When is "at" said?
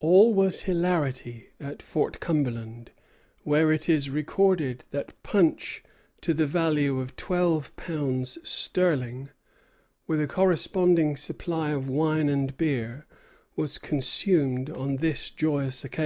1.60-1.82